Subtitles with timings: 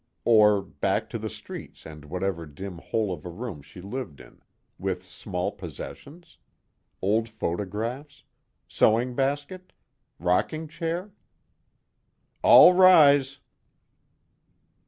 [0.25, 4.41] Or back to the streets and whatever dim hole of a room she lived in
[4.79, 6.39] with small possessions?
[7.03, 8.23] Old photographs?
[8.67, 9.73] Sewing basket?
[10.17, 11.11] Rocking chair?
[12.41, 13.41] "All rise!"